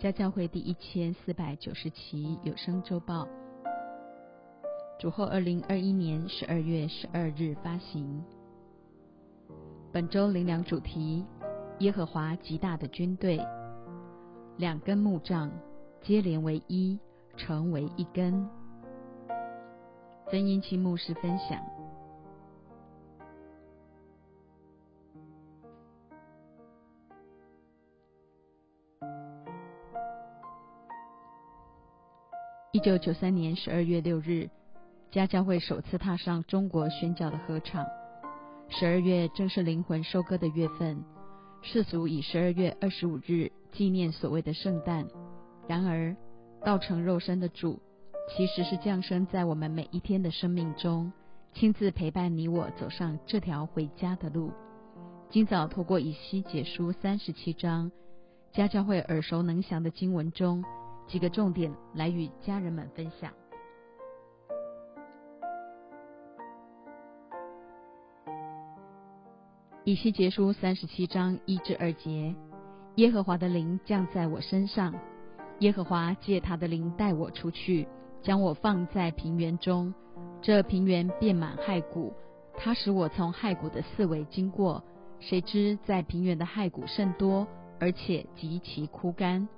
[0.00, 3.28] 家教会第一千四百九十期有声周报，
[4.98, 8.24] 主后二零二一年十二月十二日发行。
[9.92, 11.22] 本周灵粮主题：
[11.80, 13.46] 耶和华极大的军队，
[14.56, 15.52] 两根木杖
[16.00, 16.98] 接连为一，
[17.36, 18.48] 成为一根。
[20.30, 21.79] 曾英清牧师分享。
[32.80, 34.48] 一九九三年十二月六日，
[35.10, 37.84] 家教会首次踏上中国宣教的合场。
[38.70, 41.04] 十二月正是灵魂收割的月份，
[41.60, 45.06] 世俗以十二月二十五日纪念所谓的圣诞。
[45.68, 46.16] 然而，
[46.64, 47.78] 道成肉身的主，
[48.34, 51.12] 其实是降生在我们每一天的生命中，
[51.52, 54.50] 亲自陪伴你我走上这条回家的路。
[55.28, 57.92] 今早透过以西解书三十七章，
[58.52, 60.64] 家教会耳熟能详的经文中。
[61.10, 63.32] 几个重点来与家人们分享。
[69.82, 72.32] 以西结书三十七章一至二节：
[72.94, 74.94] 耶和华的灵降在我身上，
[75.58, 77.88] 耶和华借他的灵带我出去，
[78.22, 79.92] 将我放在平原中。
[80.40, 82.12] 这平原遍满骸骨，
[82.56, 84.84] 他使我从骸骨的四围经过。
[85.18, 87.48] 谁知在平原的骸骨甚多，
[87.80, 89.48] 而且极其枯干。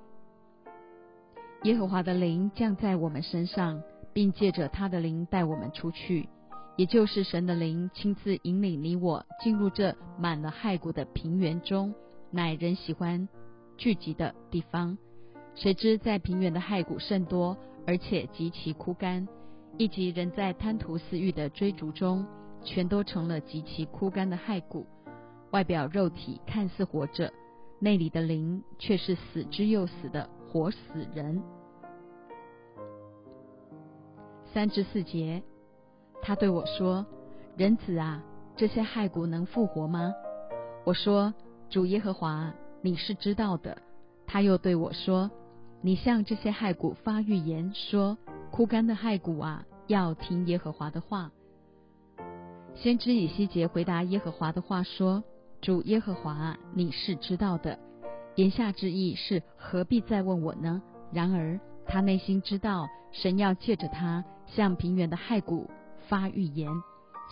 [1.65, 3.81] 耶和华的灵降在我们身上，
[4.13, 6.29] 并借着他的灵带我们出去，
[6.77, 11.95] 也就是神的灵亲自引领你我进入这满了骸骨的平原中，
[12.33, 13.29] 乃人喜欢
[13.77, 14.99] 聚集的地方。
[15.55, 19.29] 谁知在平原的骸骨甚多，而且极其枯干，
[19.79, 22.27] 以及人在贪图私欲的追逐中，
[22.65, 24.85] 全都成了极其枯干的骸骨。
[25.53, 27.33] 外表肉体看似活着，
[27.79, 30.29] 内里的灵却是死之又死的。
[30.53, 30.79] 活死
[31.15, 31.43] 人。
[34.53, 35.43] 三至四节，
[36.21, 37.07] 他对我说
[37.57, 38.23] ：“人子啊，
[38.55, 40.13] 这些骸骨能复活吗？”
[40.85, 41.33] 我说
[41.71, 42.53] ：“主耶和华，
[42.83, 43.79] 你是知道的。”
[44.29, 45.31] 他又对我说
[45.81, 48.19] ：“你向这些骸骨发预言，说：
[48.51, 51.31] 枯干的骸骨啊，要听耶和华的话。”
[52.77, 55.25] 先知以西结回答耶和华的话说
[55.63, 57.79] ：“主耶和华，你是知道的。”
[58.37, 60.83] 言下之意是何必再问我呢？
[61.13, 65.69] 然而他内心知道神要借着他向平原的骸骨
[66.09, 66.71] 发预言，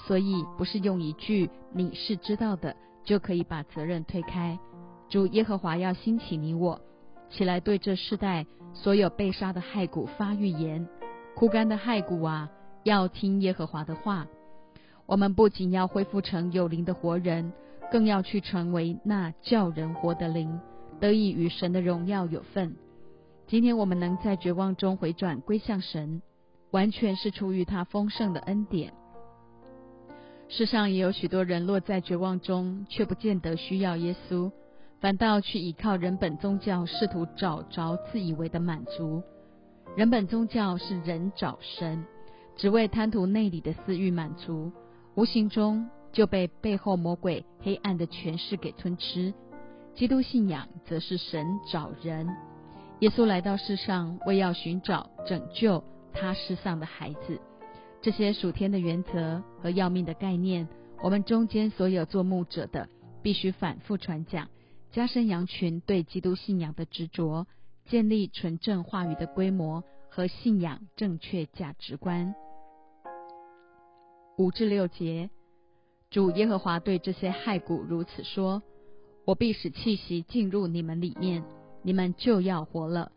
[0.06, 4.58] 所以不是用一句“你是知道的”就可以把责任推开。
[5.08, 6.80] 主耶和华要兴起你我
[7.30, 10.86] 起来，对这世代所有被杀的骸骨发预言。
[11.34, 12.50] 枯干的骸骨啊，
[12.84, 14.26] 要听耶和华的话。
[15.06, 17.52] 我们不仅要恢复成有灵的活人，
[17.90, 20.60] 更要去成为那叫人活的灵。
[21.00, 22.76] 得以与神的荣耀有份。
[23.46, 26.22] 今天我们能在绝望中回转归向神，
[26.70, 28.92] 完全是出于他丰盛的恩典。
[30.48, 34.50] 世上也有许多人落在绝望中，却不见得需要耶稣，
[35.00, 39.22] 反倒去依靠人本宗教，试图找着自以为的满足。
[39.96, 42.04] 人本宗教是人找神，
[42.56, 44.70] 只为贪图内里的私欲满足，
[45.14, 49.32] 无形中就被背后魔鬼黑暗的权势给吞吃。
[49.94, 52.26] 基督信仰则是神找人，
[53.00, 57.38] 耶稣来到世上为要寻找拯救他世上的孩子。
[58.00, 60.66] 这些属天的原则和要命的概念，
[61.02, 62.88] 我们中间所有做牧者的
[63.22, 64.48] 必须反复传讲，
[64.90, 67.46] 加深羊群对基督信仰的执着，
[67.84, 72.34] 建立纯正话语的规模和信仰正确价值观。
[74.38, 75.28] 五至六节，
[76.08, 78.62] 主耶和华对这些骸骨如此说。
[79.30, 81.44] 我必使气息进入你们里面，
[81.84, 83.12] 你们就要活了。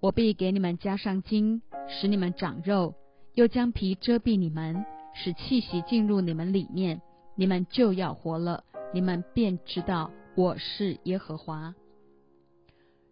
[0.00, 2.94] 我必给你们加上筋，使你们长肉；
[3.34, 7.02] 又将皮遮蔽你们，使气息进入你们里面，
[7.34, 8.64] 你们就要活了。
[8.94, 11.74] 你们便知道我是耶和华。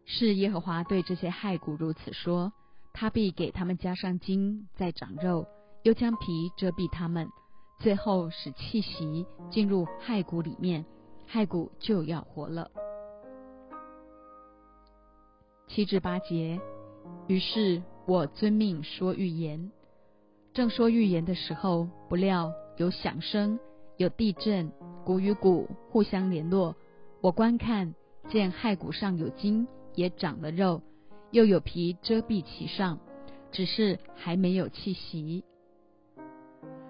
[0.06, 2.50] 是耶和华对这些骸骨如此说：
[2.94, 5.44] 他必给他们加上筋，再长肉；
[5.82, 7.28] 又将皮遮蔽他们，
[7.78, 10.86] 最后使气息进入骸骨里面。
[11.30, 12.70] 骸骨就要活了。
[15.66, 16.58] 七至八节，
[17.26, 19.70] 于是我遵命说预言。
[20.54, 23.60] 正说预言的时候，不料有响声，
[23.98, 24.72] 有地震，
[25.04, 26.74] 骨与骨互相联络。
[27.20, 27.94] 我观看，
[28.28, 30.80] 见骸骨上有筋，也长了肉，
[31.30, 32.98] 又有皮遮蔽其上，
[33.52, 35.44] 只是还没有气息。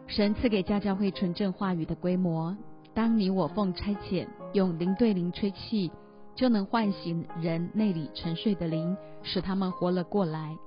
[0.07, 2.57] 神赐给家教会纯正话语的规模。
[2.99, 5.93] 当你我奉差遣，用灵对灵吹气，
[6.35, 10.59] 就能唤醒人内里沉睡的灵，使他们活了过来。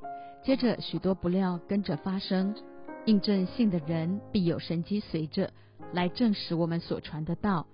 [0.41, 2.55] 接着许多不料跟着发生，
[3.03, 5.51] 印证信的人必有神机随着
[5.91, 7.67] 来证实我们所传的道。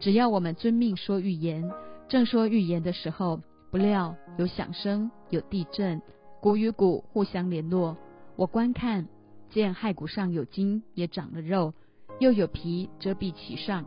[0.00, 1.70] 只要我们遵命说预言，
[2.08, 6.00] 正说预言的时候，不料有响声，有地震，
[6.40, 7.98] 骨与骨互相联络。
[8.36, 9.06] 我观看，
[9.50, 11.74] 见骸骨上有筋，也长了肉，
[12.20, 13.84] 又有皮遮蔽其上。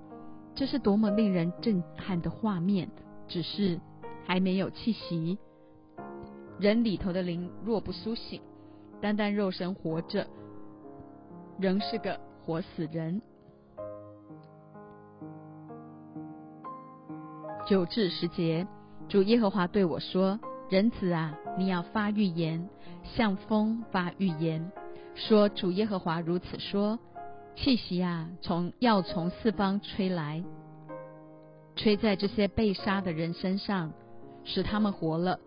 [0.54, 2.90] 这是多么令人震撼的画面！
[3.28, 3.80] 只是
[4.26, 5.38] 还没有气息。
[6.60, 8.42] 人里头的灵若不苏醒，
[9.02, 10.28] 单单肉身活着，
[11.58, 13.22] 仍是个活死人。
[17.66, 18.68] 九至十节，
[19.08, 20.40] 主耶和华对我说
[20.70, 22.68] ：“人子啊，你要发预言，
[23.04, 24.72] 向风发预言，
[25.16, 27.00] 说主耶和华如此说：
[27.56, 30.44] 气息啊，从要从四方吹来，
[31.76, 33.92] 吹在这些被杀的人身上，
[34.44, 35.40] 使他们活了。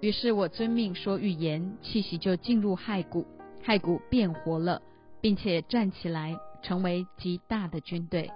[0.00, 3.26] 于是我遵命说预言，气息就进入骸骨，
[3.62, 4.80] 骸骨变活了，
[5.20, 8.30] 并且站起来，成为极大的军队。”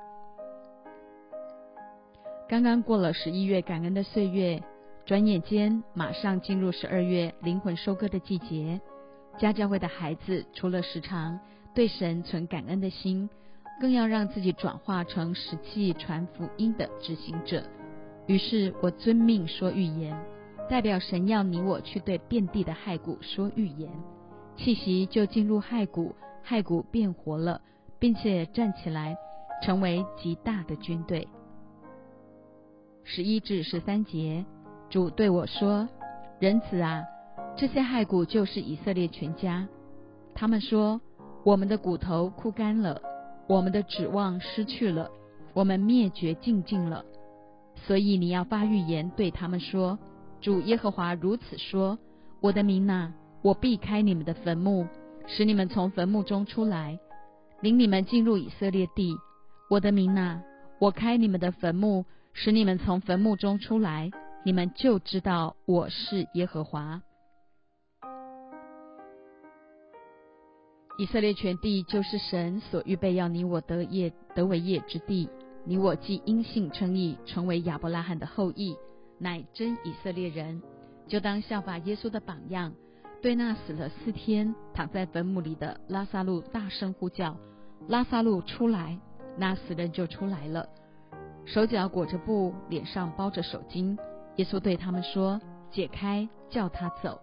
[2.47, 4.63] 刚刚过了十一月感恩的岁月，
[5.07, 8.79] 转眼间马上进入十二月灵魂收割的季节。
[9.39, 11.41] 家教会的孩子除了时常
[11.75, 13.29] 对神存感恩的心，
[13.81, 17.63] 更要让自己转化成实际传福音的执行者。
[18.27, 20.17] 于是我遵命说预言，
[20.71, 23.91] 代表神要你我去对遍地的骸骨说预言，
[24.57, 26.15] 气息就进入骸骨，
[26.47, 27.61] 骸骨变活了，
[27.99, 29.17] 并且站起来，
[29.63, 31.27] 成为极大的军队。
[33.03, 34.45] 十一至十三节，
[34.89, 35.87] 主对我说
[36.41, 37.03] ：“人子啊，
[37.57, 39.69] 这些骸骨就是以色列全家。
[40.35, 41.01] 他们说，
[41.45, 43.01] 我们的骨头枯干了，
[43.47, 45.11] 我们的指望失去了，
[45.53, 47.05] 我们灭绝尽尽了。
[47.77, 49.99] 所以你要发预言对他们说：
[50.41, 51.99] 主耶和华如此说：
[52.41, 53.13] 我的民呐，
[53.43, 54.87] 我避开你们的坟墓，
[55.27, 56.99] 使你们从坟墓中出来，
[57.61, 59.15] 领你们进入以色列地。
[59.69, 60.41] 我的民呐，
[60.81, 62.05] 我开你们的坟墓。”
[62.37, 64.11] 使你们从坟墓中出来，
[64.45, 67.01] 你们就知道我是耶和华。
[70.97, 75.29] 以色列全地就是神所预备要你我得业得为业之地。
[75.65, 78.77] 你我既因信称义，成为亚伯拉罕的后裔，
[79.19, 80.63] 乃真以色列人，
[81.09, 82.73] 就当效法耶稣的榜样，
[83.23, 87.37] 对那死了四天躺在坟墓里的拉萨路大声呼叫
[87.89, 88.99] ：“拉萨路出来！”
[89.37, 90.69] 那死人就出来了。
[91.45, 93.99] 手脚裹着布，脸上包着手巾。
[94.37, 95.41] 耶稣对他们说
[95.73, 97.19] ：“解开，叫他走。”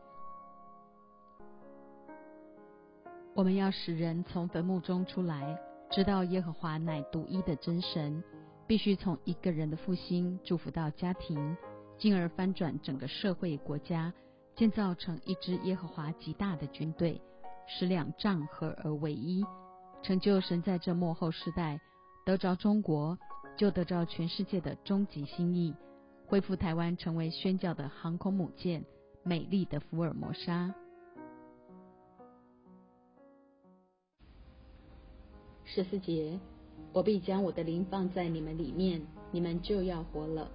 [3.33, 8.23] 我们要使人从坟墓中出来，知道耶和华乃独一的真神。
[8.67, 11.57] 必须从一个人的复兴祝福到家庭，
[11.97, 14.13] 进而翻转整个社会国家，
[14.55, 17.21] 建造成一支耶和华极大的军队，
[17.67, 19.45] 使两仗合而为一，
[20.01, 21.79] 成就神在这幕后时代
[22.25, 23.17] 得着中国。
[23.57, 25.75] 就得着全世界的终极心意，
[26.25, 28.83] 恢复台湾成为宣教的航空母舰，
[29.23, 30.73] 美丽的福尔摩沙。
[35.73, 36.37] 十四节，
[36.91, 39.01] 我必将我的灵放在你们里面，
[39.31, 40.51] 你们就要活了。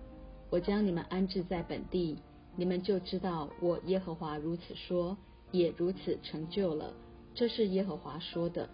[0.50, 2.18] 我将你们安置在本地，
[2.54, 5.16] 你们就知道我耶和华如此说，
[5.52, 6.92] 也如此成就了。
[7.34, 8.68] 这是耶和华说的。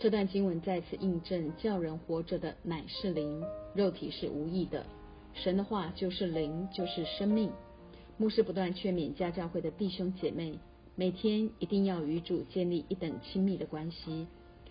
[0.00, 3.40] 这段经文再次印证，叫人活着的乃是灵，
[3.72, 4.84] 肉体是无益的。
[5.32, 7.52] 神的话就是灵，就是生命。
[8.16, 10.58] 牧师不断劝勉家教会的弟兄姐妹，
[10.96, 14.26] 每天一定要与主建立一等亲密的关系，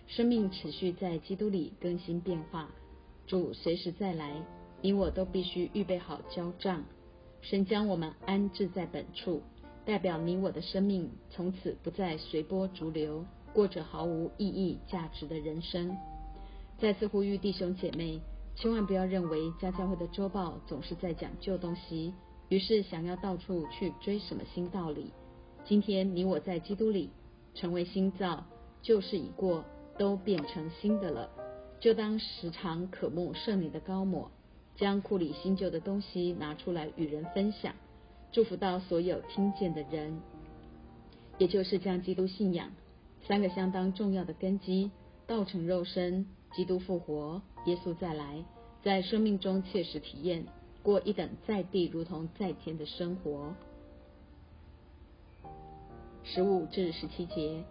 [0.06, 2.70] 生命持续在基督里更新变化。
[3.26, 4.42] 主随时再来，
[4.80, 6.84] 你我都必须预备好交账。
[7.42, 9.42] 神将我们安置在本处，
[9.84, 13.24] 代表你我的生命从此不再随波逐流。
[13.52, 15.96] 过着毫无意义、价值的人生。
[16.78, 18.20] 再次呼吁弟兄姐妹，
[18.54, 22.12] 千万不要认为家教会的周报总是在讲旧东西，
[22.50, 25.10] 于是想要到处去追什么新道理。
[25.64, 27.08] 今天你我在基督里
[27.54, 28.44] 成为新造，
[28.82, 29.64] 旧事已过，
[29.98, 31.30] 都变成新的了。
[31.78, 34.30] 就当时常渴慕圣灵的高抹，
[34.76, 37.74] 将库里新旧的东西拿出来与人分享，
[38.32, 40.20] 祝福到所有听见的人，
[41.38, 42.70] 也就是将基督信仰。
[43.26, 44.90] 三个相当重要的根基：
[45.26, 48.44] 道成肉身、基督复活、耶稣再来，
[48.82, 50.46] 在生命中切实体验，
[50.82, 53.54] 过一等在地如同在天的生活。
[56.24, 57.64] 十五至十七节，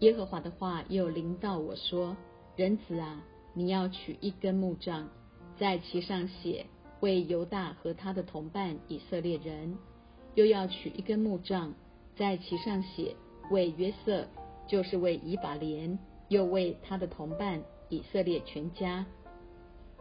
[0.00, 2.16] 耶和华的话又临到我说
[2.56, 5.10] ：“人子啊，你要取一根木杖，
[5.58, 6.64] 在其上写
[7.00, 9.76] 为犹大和他的同伴以色列人，
[10.34, 11.74] 又要取一根木杖，
[12.16, 13.14] 在其上写
[13.50, 14.26] 为约瑟，
[14.66, 19.04] 就是为以法莲，又为他的同伴以色列全家。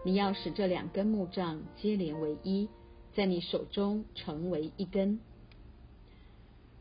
[0.06, 2.70] 你要使这两根木杖接连为一，
[3.14, 5.20] 在你手中成为一根。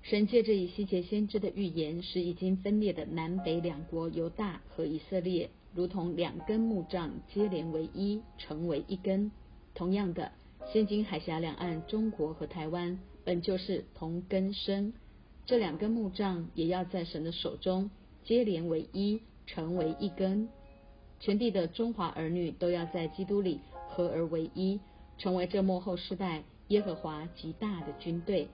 [0.08, 9.30] 神借着以西结先知的预言，使已经分裂的南北两国犹大和以色列，如同两根木杖接连为一，成为一根。
[9.74, 10.32] 同样的，
[10.72, 14.94] 现今海峡两岸，中国和台湾本就是同根生，
[15.44, 17.90] 这两根木杖也要在神的手中
[18.24, 20.48] 接连为一，成为一根。
[21.20, 23.60] 全地的中华儿女都要在基督里
[23.90, 24.80] 合而为一，
[25.18, 28.48] 成为这幕后世代耶和华极大的军队。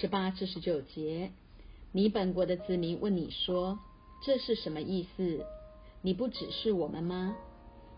[0.00, 1.30] 十八至十九节，
[1.92, 3.78] 你本国的子民问你说
[4.26, 5.46] ：“这是什么意思？
[6.02, 7.36] 你不只是我们吗？”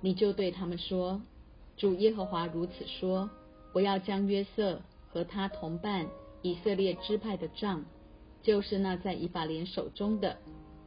[0.03, 1.23] 你就对他们说
[1.79, 3.31] ：“主耶和华如此说：
[3.73, 6.07] 我要将约瑟和他同伴
[6.43, 7.87] 以色列支派的杖。”
[8.45, 10.37] 就是那在以法莲手中的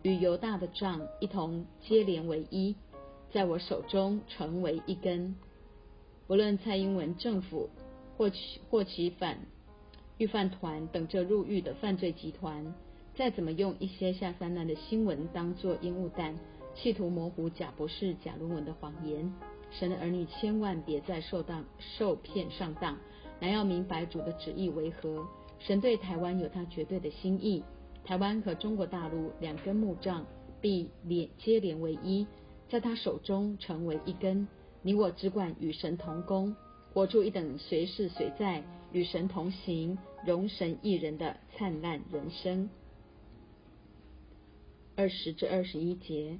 [0.03, 2.75] 与犹大的杖一同接连为一，
[3.33, 5.35] 在我手中成为一根。
[6.27, 7.71] 不论蔡英文政府
[8.15, 9.39] 或其或其反
[10.19, 12.75] 预犯团等着入狱的犯罪集团，
[13.15, 16.37] 再怎么用一些下三滥的新闻当做烟雾弹，
[16.75, 19.33] 企图模糊贾博士、贾论文的谎言，
[19.71, 22.97] 神的儿女千万别再受当受骗上当，
[23.39, 25.25] 乃要明白主的旨意为何。
[25.57, 27.63] 神对台湾有他绝对的心意，
[28.03, 30.25] 台湾和中国大陆两根木杖
[30.59, 32.27] 必连接连为一，
[32.67, 34.45] 在他手中成为一根。
[34.81, 36.53] 你我只管与神同工，
[36.93, 38.61] 活出一等随时随在
[38.91, 42.69] 与神同行、容神一人的灿烂人生。
[44.95, 46.39] 二十至二十一节，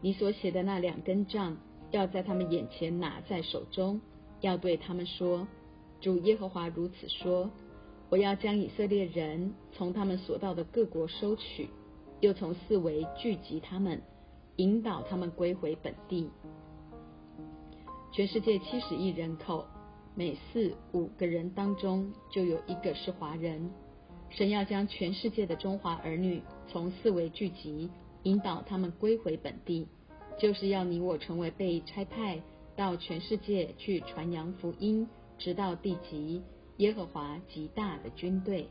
[0.00, 1.56] 你所写的那两根杖，
[1.90, 4.00] 要在他们眼前拿在手中，
[4.40, 5.48] 要对他们说：
[6.00, 7.50] 主耶和华如此说。
[8.10, 11.68] 我要将以色列人从他们所到的各国收取，
[12.20, 14.00] 又从四围聚集他们，
[14.56, 16.30] 引导他们归回本地。
[18.10, 19.66] 全世界七十亿人口，
[20.18, 23.70] 每四五个人当中就有一个是华人。
[24.30, 27.88] 神要将全世界的中华儿女从四围聚集，
[28.24, 29.86] 引导他们归回本地，
[30.36, 32.42] 就是要你我成为被差派
[32.74, 35.08] 到全世界去传扬福音，
[35.38, 36.42] 直到地极。
[36.78, 38.68] 耶和华极大的军队。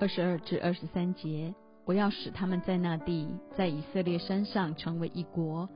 [0.00, 1.54] 二十二至二十三节，
[1.84, 5.68] 我要使他们在那地，在以色列山上成为一国，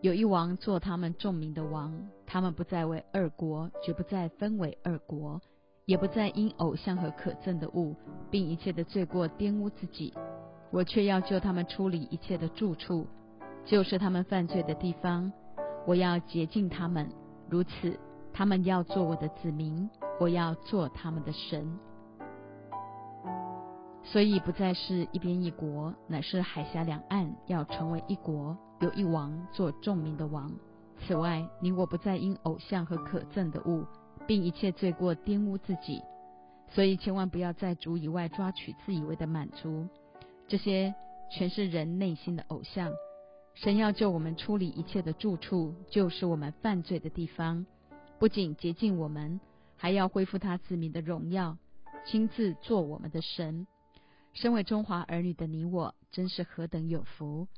[0.00, 2.08] 有一王做他们众民的王。
[2.26, 5.40] 他们不再为二国，绝不再分为二国，
[5.84, 7.96] 也不再因偶像和可憎的物，
[8.30, 10.14] 并一切的罪过玷污自己。
[10.70, 13.04] 我却要救他们出离一切的住处，
[13.64, 15.32] 就是他们犯罪的地方。
[15.88, 17.10] 我要洁净他们，
[17.48, 17.98] 如此，
[18.32, 19.90] 他们要做我的子民，
[20.20, 21.76] 我要做他们的神。
[24.02, 30.50] 所以不再是一边一国，乃是海峡两岸要成为一国，有一王做众民的王。
[31.06, 33.86] 此外，你我不再因偶像和可憎的物，
[34.26, 36.02] 并一切罪过玷污自己。
[36.68, 39.86] 所以千万不要在主以外抓取自以为的满足，
[40.48, 40.94] 这些
[41.30, 42.92] 全是人内心的偶像。
[43.54, 47.66] 神要救我们出离一切的住处，就是我们犯罪的地方。
[48.18, 49.40] 不仅洁净我们，
[49.76, 51.56] 还要恢复他子民的荣耀，
[52.06, 53.66] 亲自做我们的神。
[54.32, 57.48] 身为中华儿女的你我，真是何等有福！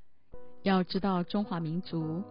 [0.62, 2.23] 要知道，中华民族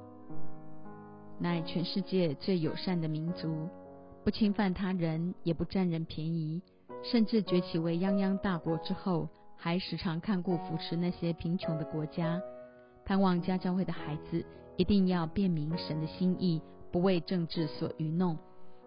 [1.40, 3.70] 乃全世界最友善的民族，
[4.24, 6.62] 不侵犯他人，也不占人便宜，
[7.04, 12.42] 甚至崛起为泱泱大国之后，还时常看顾扶持那些贫穷的国家。
[13.06, 14.46] 盼望家教会的孩子
[14.76, 18.38] 一定要辨明神的心意，不为政治所愚弄。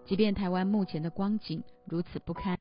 [0.05, 2.59] 即便台湾目前的光景如此不堪，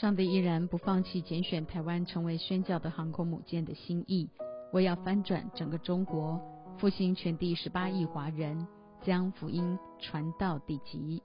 [0.00, 4.28] 上帝依然不放弃拣选台湾成为宣教的航空母舰的心意。
[4.72, 6.40] 我要翻转整个中国，
[6.76, 8.66] 复兴全地十八亿华人，
[9.02, 11.22] 将福音传到地极。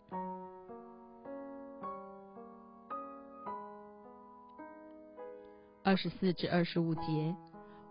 [5.84, 7.36] 二十四至二十五节。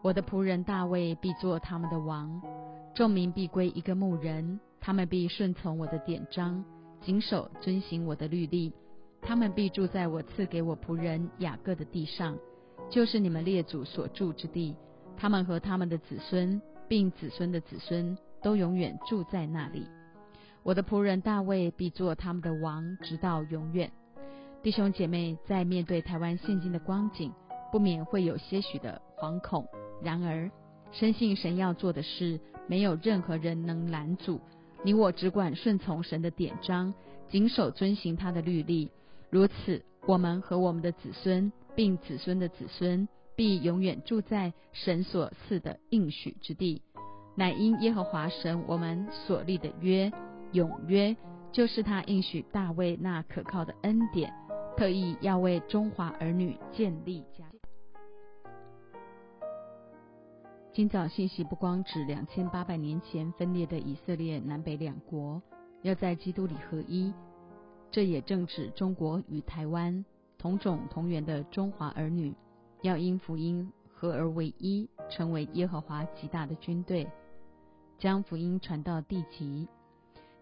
[0.01, 2.41] 我的仆人大卫必做他们的王，
[2.95, 6.65] 众民必归一个牧人，他们必顺从我的典章，
[7.01, 8.73] 谨守遵行我的律例。
[9.21, 12.37] 他们必住在我赐给我仆人雅各的地上，
[12.91, 14.75] 就是你们列祖所住之地。
[15.17, 19.87] 他们和他们的子孙，并子孙的子孙，都永远住在那里。
[20.63, 23.91] 我的仆人大卫必做他们的王，直到永远。
[24.63, 27.33] 弟兄姐妹，在面对台湾现今的光景，
[27.73, 29.67] 不免会有些许的惶恐。
[30.03, 30.51] 然而，
[30.93, 34.41] 深信神要做的事，没有任何人能拦阻。
[34.85, 36.95] 你我只管顺从神的典章，
[37.29, 38.91] 谨守遵行他的律例。
[39.31, 43.07] 如此，我们和我们的子孙，并子孙的子孙，
[43.37, 46.83] 必永远住在神所赐的应许之地。
[47.37, 50.11] 乃因耶和华神我们所立的约，
[50.53, 51.15] 永约，
[51.53, 54.33] 就是他应许大卫那可靠的恩典，
[54.77, 57.45] 特意要为中华儿女建立家。
[60.73, 65.43] 今早信息不光指两千八百年前分裂的以色列南北两国
[65.83, 67.13] 要在基督里合一，
[67.91, 70.05] 这也正指中国与台湾
[70.37, 72.35] 同种同源的中华儿女
[72.83, 77.07] 要因福音合而为一，成为耶和华极大的军队，
[77.99, 79.67] 将福音传到地极。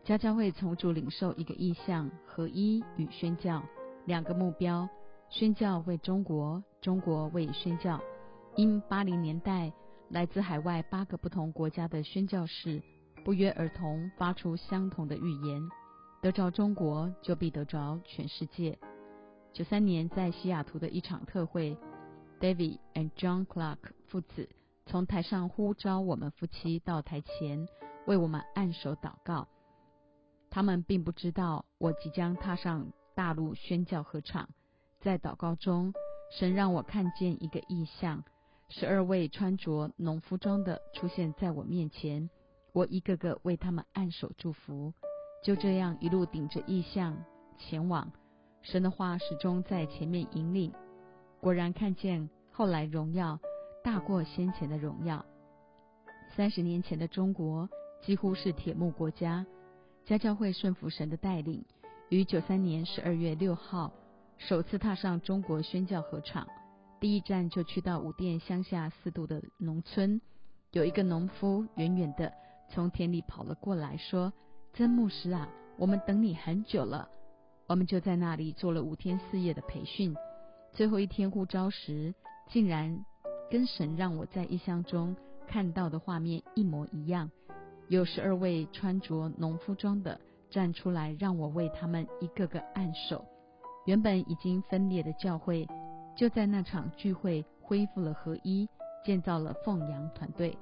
[0.05, 3.63] 家教会从主领受一个意向：合一与宣教
[4.05, 4.89] 两个目标。
[5.31, 8.01] 宣教为中国，中国为宣教。
[8.57, 9.73] 因八零年代。
[10.11, 12.81] 来自海外八个不同国家的宣教士
[13.25, 15.61] 不约而同发出相同的预言：
[16.27, 18.77] 得着中国，就必得着全世界。
[19.53, 21.79] 九三年在西雅图的一场特会
[22.41, 23.77] ，David and John Clark
[24.09, 24.49] 父子
[24.87, 27.69] 从台上呼召我们夫妻到台前
[28.09, 29.47] 为我们按手祷告。
[30.51, 34.49] 他们并不知道我即将踏上大陆宣教合场。
[34.99, 35.95] 在祷告中，
[36.33, 38.25] 神让我看见一个异象。
[38.69, 42.29] 十二位穿着农夫装的出现在我面前，
[42.73, 44.93] 我一个个为他们按手祝福，
[45.43, 47.17] 就这样一路顶着异象
[47.57, 48.11] 前往。
[48.63, 50.73] 神的话始终在前面引领，
[51.41, 53.39] 果然看见后来荣耀
[53.85, 55.25] 大过先前的荣耀。
[56.35, 57.69] 三十年前的中国
[58.03, 59.47] 几乎是铁木国家，
[60.05, 61.65] 家教会顺服神的带领，
[62.09, 63.93] 于九三年十二月六号
[64.37, 66.47] 首次踏上中国宣教合场。
[66.99, 70.21] 第一站就去到五店乡下四渡的农村，
[70.73, 72.33] 有一个农夫远远的
[72.69, 74.33] 从田里跑了过来，说
[74.77, 77.09] ：“曾牧师啊，我们等你很久了。”
[77.67, 80.15] 我们就在那里做了五天四夜的培训，
[80.75, 82.15] 最后一天呼召时，
[82.51, 83.03] 竟然
[83.51, 85.17] 跟神让我在异乡中
[85.49, 87.31] 看到的画面一模一样。
[87.89, 93.25] 有十二位穿着农夫装的站出来，让我为他们一个个按手。
[93.87, 95.67] 原本已经分裂的教会。
[96.15, 98.69] 就在那场聚会恢复了合一，
[99.05, 100.57] 建造了凤阳团队。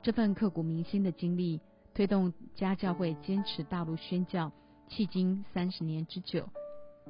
[0.00, 1.60] 这份刻骨铭心的经历，
[1.98, 4.52] 推动家教会坚持大陆宣教，
[4.88, 6.48] 迄今三十年之久，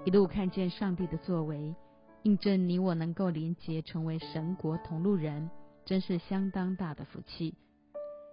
[0.07, 1.75] 一路看见上帝的作为，
[2.23, 5.51] 印证你我能够连结成为神国同路人，
[5.85, 7.55] 真是相当大的福气。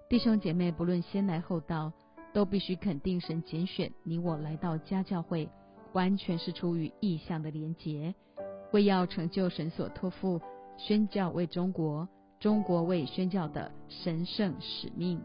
[0.08, 1.92] 弟兄姐妹，不论先来后到，
[2.34, 5.50] 都必须肯定神拣选你我来到家教会，
[5.92, 8.16] 完全是出于意向的连结。
[8.72, 10.40] 为要成就神所托付
[10.78, 12.08] 宣教为中国、
[12.40, 15.22] 中国为宣教的神圣使命。